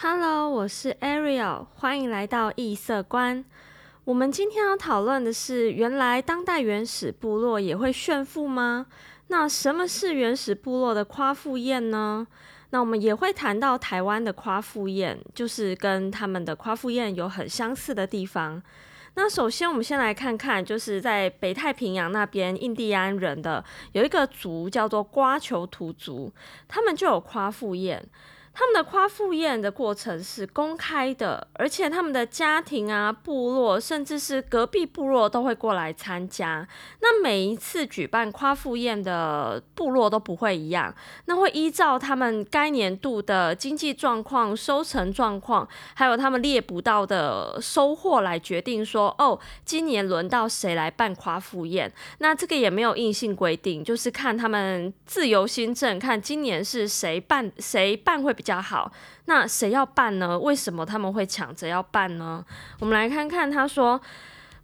[0.00, 3.44] Hello，我是 Ariel，欢迎来到异色观。
[4.04, 8.86] 我们今天要讨论的是，原来当代原始部落也会炫富吗？
[9.26, 12.24] 那什么是原始部落的夸父宴呢？
[12.70, 18.62] 那我们也会谈到台湾的夸父宴，就是跟他们的夸父宴有很相似的地方。
[19.14, 26.32] 那首先，我们先来看看，就是在北太平洋那边印第安人的有一个族叫做瓜球图族，
[26.68, 28.08] 他们就有夸父宴。
[28.58, 36.66] 他们的夸父宴的过程是公开的，而且他们的家庭啊、部落，甚至是隔壁部落都会过来参加。
[37.00, 40.92] 那每一次举办夸父宴的部落都不会一样，
[41.26, 51.92] 那会依照他们该年度的经济状况、收成状况，还有他们猎捕到的收获来决定说，哦，今年轮到谁来办夸父宴。
[52.18, 58.47] 那这个也没有硬性规定，就是看他们自由新政，看今年是谁办，谁办会比。
[58.56, 58.90] 好，
[59.26, 60.38] 那谁要办呢？
[60.38, 62.44] 为什么他们会抢着要办呢？
[62.80, 64.00] 我们来看看，他说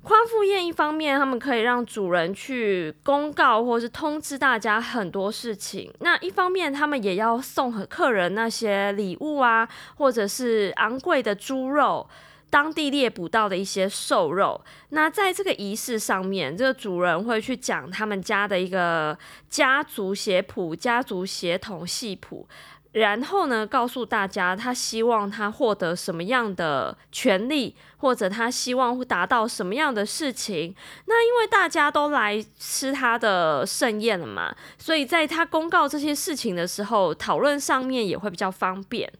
[0.03, 12.07] 夸父宴一方面，他们可以让主人去公告或是通知大家很多事情；那一方面，他们也要送客人那些礼物啊，或者是昂贵的猪肉、
[12.51, 14.61] 当地猎捕到的一些瘦肉。
[14.91, 19.17] 那在这个仪式上面，这个主人会去讲他们家的一个
[19.49, 22.47] 家族血谱、家族血统系谱。
[22.95, 30.73] 然后呢，告诉大家他希望他获得什么样的权利，或者他希望会达到什么样的事情。
[31.07, 39.13] 那因为大家都来吃他的盛宴了嘛，所以在他公告这些事情的时候，讨论上面也会比较方便。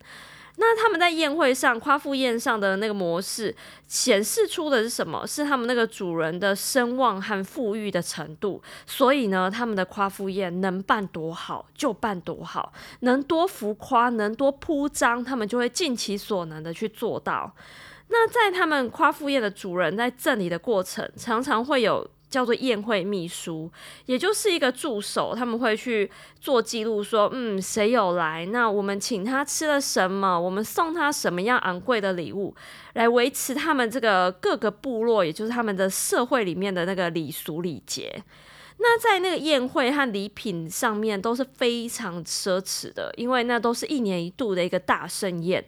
[0.57, 3.55] 那他们在宴会上夸父宴上的那个模式，
[3.89, 5.27] 显示出的是什么？
[5.27, 8.63] 是他们那个主人的声望和富裕的程度。
[8.87, 17.53] 所以呢，他们的夸父宴能办多好就办多好，能多浮夸，能多铺张，他们就会尽其所能的去做到。
[18.09, 22.09] 那在他们夸父宴的主人在赠礼的过程，常常会有。
[22.35, 23.71] 叫做宴会秘书，
[24.07, 26.11] 也就是一个助手，他们会去
[26.41, 32.53] 做记录，说，嗯，谁有来，那我们请他吃了什么，我们送他什么样昂贵的礼物，
[32.95, 38.25] 来维持他们这个各个部落，也就是他们的社会里面的那个礼俗礼节。
[38.79, 45.65] 那在那个宴会和礼品上面都是非常奢侈的，因为那都是一年一度的一个大盛宴。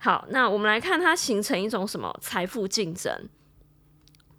[0.00, 3.10] 好，那我们来看它形成一种什么财富竞争。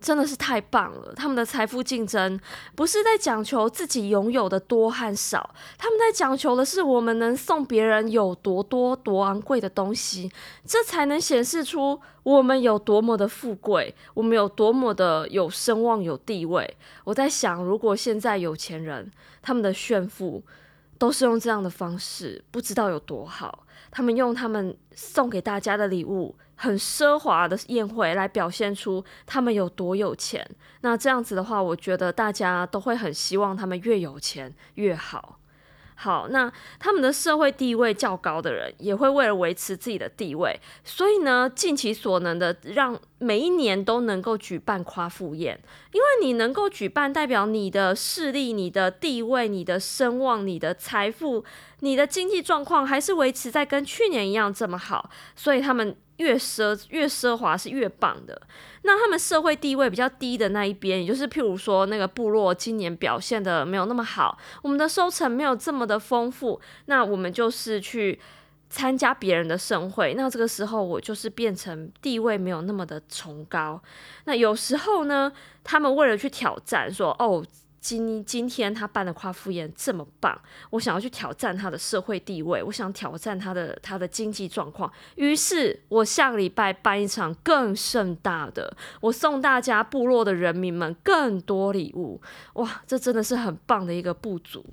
[0.06, 1.12] 真的是太棒了！
[1.16, 2.40] 他们的财富竞争
[2.76, 5.50] 不是在讲求自己拥有的多和少，
[5.80, 10.32] 他们在讲求的是我们能送别人有多多多昂贵的东西，
[10.64, 16.78] 这才能显示出我们有多么的富贵，我们有多么的有声望、有地位。
[17.04, 19.12] 我在想，如果现在有钱人
[19.42, 20.44] 他们的炫富
[20.98, 23.66] 都是用这样的方式，不知道有多好。
[23.92, 26.36] 他们用他们送给大家的礼物。
[26.58, 30.50] 很奢华的宴会来表现出他们有多有钱。
[30.80, 35.38] 那这样子的话，我觉得大家都会很希望他们越有钱越好。
[35.96, 45.60] 好，那他们的社会地位较高的人，也会为了维持自己的地位，所以呢，尽其所能的让每一年都能够举办夸父宴。
[45.94, 51.46] 因为你能够举办，代表你的势力、你的地位、你的声望、你的财富、
[51.80, 55.96] 你的经济状况还是维持在跟去年一样这么好，所以他们。
[56.18, 58.42] 越奢越奢华是越棒的。
[58.84, 68.20] 那他们社会地位比较低的那一边，也就是譬如说那个部落今年表现的没有那么好，我们的收成没有这么的丰富，那我们就是去
[68.70, 70.14] 参加别人的盛会。
[70.14, 73.82] 那这个时候我就是变成地位没有那么的崇高。
[74.26, 75.32] 那有时候呢，
[75.64, 77.46] 他们为了去挑战，说哦。
[77.86, 80.36] 今今天他办的夸父宴这么棒，
[80.72, 84.92] 我想要去挑战他的社会地位，我想挑战他的他的经济状况。
[85.18, 92.20] 于是，我下个礼拜办一场更盛大的，我送大家部落的人民们更多礼物。
[92.54, 94.66] 哇，这真的是很棒的一个部族。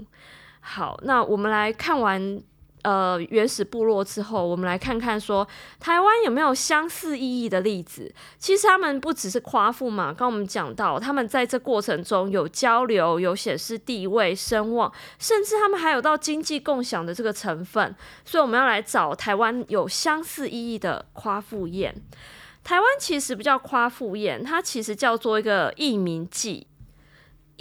[0.61, 2.43] 好，那我们来看完。
[2.82, 5.47] 呃，原始部落之后，我们来看看说
[5.78, 8.12] 台湾有没有相似意义的例子。
[8.38, 17.94] 其实他们不只是夸父嘛，刚我们讲到，他们在这过程中有交流，有显示地位、声望，甚至他们还有到经济共享的这个成分。
[18.25, 21.94] 所以我们要来找台湾有相似意义的夸父宴。
[22.64, 26.67] 台湾其实不叫夸父宴，它其实叫做一个义民祭。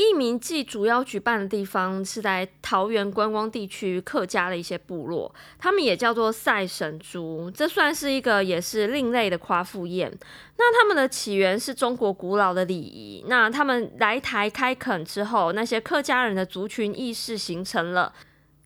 [0.09, 10.12] 义民祭主要举办的地方是在桃园观光地区客家的一些部落，他们也叫做赛神猪，这算是一个也是另类的夸父宴。
[10.57, 18.13] 那他们的起源是中国古老的礼仪，那他们来台开垦之后，那些客家人的族群意识形成了。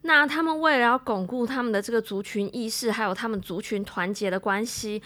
[0.01, 5.01] 那他们为了要巩固他们的这个族群意识，还有他们族群团结的关系。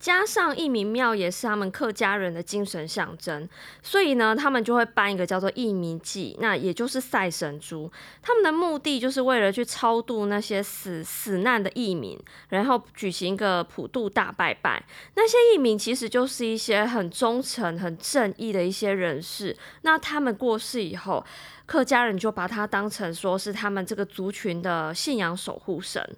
[0.00, 3.48] 加上义民庙也是他们客家人的精神象征，
[3.82, 7.90] 所以呢，他们就会办一个叫做义民祭，那也就是赛神猪。
[8.20, 12.18] 他们的目的就是为了去超度那些死死难的义民，
[12.50, 14.84] 然后举行一个普渡大拜拜。
[15.14, 19.56] 那些义民其实就是一些很忠诚、很正义的一些人士。
[19.82, 21.24] 那他们过世以后，
[21.64, 26.16] 客家人就把他当成说是他们这个族群的信仰守护神。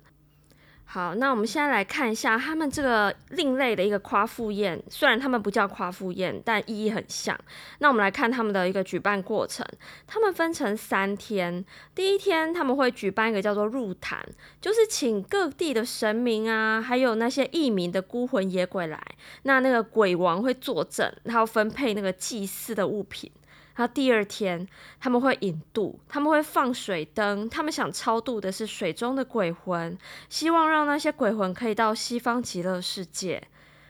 [0.88, 4.81] 好，那我们现在来看一下他们这个另类的一个夸父宴。
[4.88, 7.37] 虽然他们不叫夸父宴，但意义很像。
[7.81, 9.67] 那我们来看他们的一个举办过程。
[10.06, 11.62] 他们分成三天。
[11.94, 14.25] 第一天他们会举办一个叫做入坛，
[14.61, 18.99] 就是请各地的神明啊，还有那些异民的孤魂野鬼来。
[19.43, 23.31] 那那个鬼王会坐镇，然后分配那个祭祀的物品。
[23.76, 24.67] 然后第二天
[24.99, 29.96] 他们会引渡，他们会放水灯，他们想超度的是水中的鬼魂，
[30.28, 33.43] 希望让那些鬼魂可以到西方极乐世界。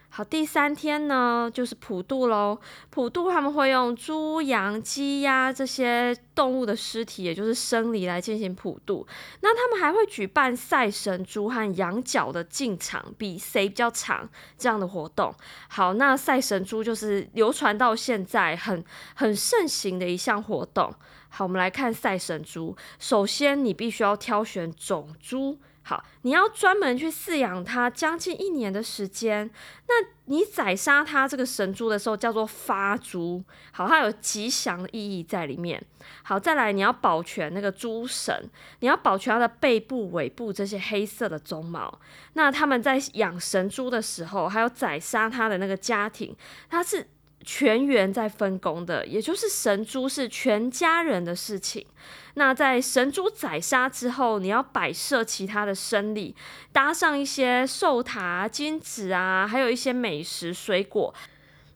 [0.08, 2.58] 好，第三天呢，就是普渡喽。
[2.88, 9.06] 普渡他们会用猪、羊、鸡、鸭这些动物的尸体，也就是生理来进行普渡。
[9.42, 14.26] 那他们还会举办赛神猪和羊角的进场，比谁比较长
[14.56, 15.34] 这样的活动。
[15.68, 18.82] 好，那赛神猪就是流传到现在很
[19.14, 20.90] 很盛行的一项活动。
[21.28, 22.74] 好，我们来看赛神猪。
[22.98, 25.58] 首先，你必须要挑选种猪。
[25.88, 29.48] 好，你要专门去饲养它将近一年的时间。
[29.86, 29.94] 那
[30.24, 33.40] 你宰杀它这个神猪的时候，叫做发猪。
[33.70, 35.80] 好，它有吉祥的意义在里面。
[36.24, 38.50] 好，再来你要保全那个猪神，
[38.80, 42.00] 你要保全它的背部、尾部这些黑色的鬃毛。
[42.32, 46.34] 那他们在养神猪的时候，还有宰杀它的那个家庭，
[46.68, 47.06] 它是。
[47.44, 51.86] 全员在分工的，也就是神猪是全家人的事情。
[52.34, 56.34] 那在神猪宰杀之后，你要摆设其他的生理，
[56.72, 61.14] 搭上一些寿塔、金子啊，还有一些美食、水果，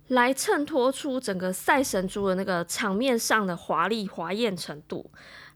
[0.09, 5.11] 来衬托出整个赛神猪的那个场面上的华丽华艳程度。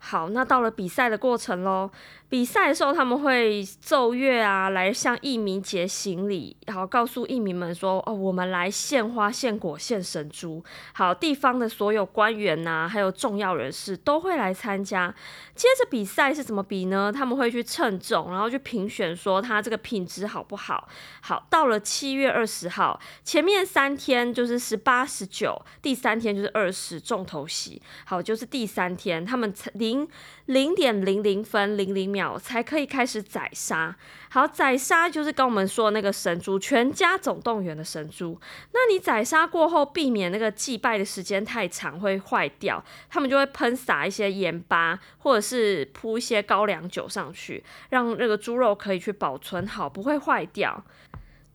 [0.06, 1.90] 好，那到了比赛的过程喽。
[2.28, 10.62] 比赛的时候，他们会奏乐啊，来向义民节行礼，然后告诉义民们说：“哦，我们来献花、献果、献神珠。”
[10.92, 15.14] 好，地方的所有官员呐，还有重要人士都会来参加。
[15.54, 17.12] 接着比赛是怎么比呢？
[17.14, 20.88] 他们会去称重，然后去评选说他这个品质好不好。
[21.20, 27.80] 好，到了七月二十号，前面三天就是十八、十九，第三天就是二十重头戏。
[28.04, 29.54] 好，就是第三天，他们
[29.94, 30.08] 零
[30.46, 32.35] 零点零零分零零秒。
[32.38, 33.96] 才可以开始宰杀。
[34.29, 38.38] 好，宰杀就是跟我们说那个神猪，全家总动员的神猪。
[38.73, 50.85] 那你宰杀过后，避免那个祭拜的时间太长会坏掉，他们就会喷洒一些盐巴，或者是铺一些高粱酒上去，让那个猪肉可以去保存好，不会坏掉。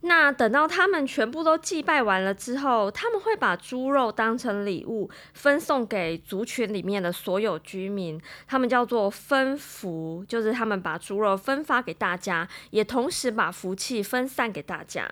[0.01, 15.09] 那等到他们全部都祭拜完了之后，他们会把猪肉当成礼物分送给族群里面的所有居民，他们叫做分福，就是他们把猪肉分发给大家，也同时把福气分散给大家。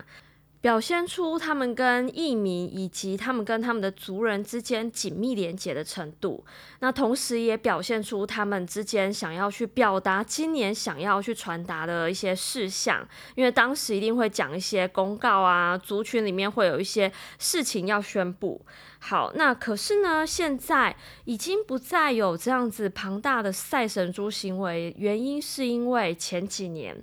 [0.59, 6.43] 表现出他们跟义民以及他们跟他们的族人之间紧密连结的程度，
[6.79, 18.65] 那同时也表现出他们之间想要去表达今年想要去传达的一些事项，因为当时一定会讲一些公告啊，族群里面会有一些事情要宣布。
[18.99, 20.95] 好，那可是呢，现在
[21.25, 26.97] 已经不再有这样子庞大的赛神猪行为，原因是因为前几年。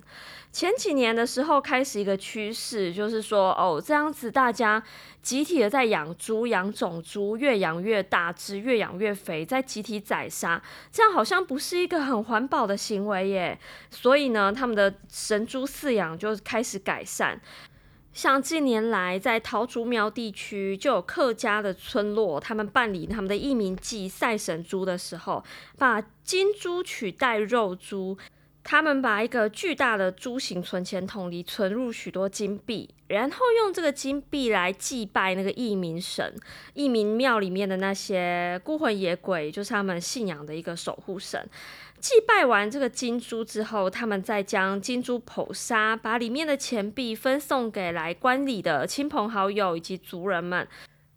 [0.55, 4.81] 前几年的时候，开始一个趋势，就是说，哦，这样子大家
[5.21, 13.59] 集体的在养猪、养种猪，越养越大只，越养越肥，在集体宰杀，这样好像不是一个很环保的行为耶。
[13.91, 17.41] 所以呢，他们的神猪饲养就开始改善。
[18.13, 25.43] 像近年来在桃竹苗地区，就有客家的村落，他们办理他们的义民祭赛神猪的时候，
[25.77, 28.17] 把金猪取代肉猪。
[28.65, 36.35] 他们把一个巨大的猪形存钱筒里存入许多金币，然后用这个金币来祭拜那个义民神、
[36.73, 41.47] 义民庙里面的那些孤魂野鬼，就是他们信仰的一个守护神。
[42.01, 50.67] 祭拜完这个金猪之后，他们再将金猪剖杀，把里面的钱币分送给来观礼的亲朋好友以及族人们。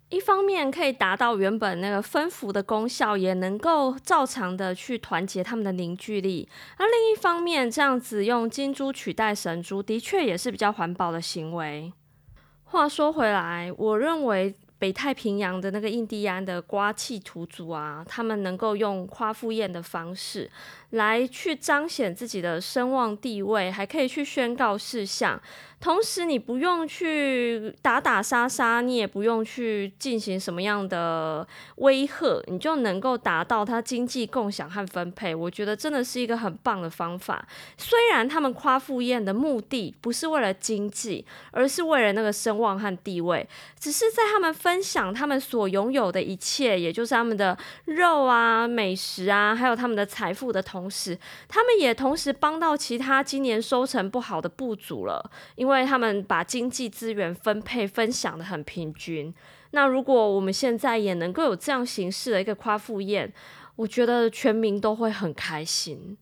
[0.09, 6.47] 一方面可以达到原本那个分福的功效，也能够照常的去团结他们的凝聚力。
[6.77, 11.91] 而另一方面，这样子用金珠取代神珠，的确也是比较环保的行为。
[12.63, 20.49] 话说回来，我认为北太平洋的那个印第安的瓜气土族啊，他们能够用夸父宴的方式
[20.91, 25.41] 来去彰显自己的声望地位，还可以去宣告事项。
[25.79, 35.35] 同时，你不用去打打杀杀，你也不用去进行什么样的威吓，你就能够达到他经济共享和分配。
[35.35, 37.47] 我觉得真的是一个很棒的方法。
[37.77, 43.47] 虽然他们夸父宴的目的不是为了经济，而是为了那个声望和地位，
[43.79, 51.17] 只是在他们分享他们所拥有的一切，也就是他们的肉啊、美食啊，还有他们的财富的同同时，
[51.47, 59.33] 他们也同时帮到其他今年收成不好的部族了，因为他们把经济资源分配分享的很平均，
[59.71, 63.33] 那如果我们现在也能够有这样形式的一个夸父宴，
[63.75, 66.15] 我觉得全民都会很开心。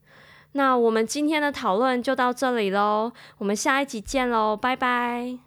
[0.53, 5.38] 那我们今天的讨论就到这里喽，我们下一集见喽，拜拜。